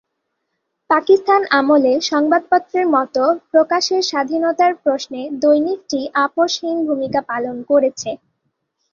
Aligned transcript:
পাকিস্তান 0.89 1.41
আমলে 1.59 1.93
সংবাদপত্রের 2.09 2.85
মত 2.95 3.15
প্রকাশের 3.51 4.01
স্বাধীনতার 4.03 4.73
প্রশ্নে 4.83 5.21
দৈনিকটি 5.41 5.99
আপোষহীন 6.23 6.77
ভূমিকা 6.87 7.21
পালন 7.29 7.55
করেছে। 7.69 8.09